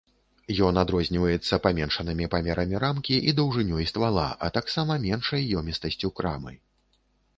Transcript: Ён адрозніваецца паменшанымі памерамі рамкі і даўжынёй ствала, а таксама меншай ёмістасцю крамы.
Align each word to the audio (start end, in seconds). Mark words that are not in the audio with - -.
Ён 0.67 0.79
адрозніваецца 0.83 1.59
паменшанымі 1.65 2.29
памерамі 2.35 2.81
рамкі 2.85 3.19
і 3.29 3.35
даўжынёй 3.41 3.85
ствала, 3.93 4.25
а 4.47 4.53
таксама 4.59 4.99
меншай 5.07 5.47
ёмістасцю 5.63 6.07
крамы. 6.23 6.57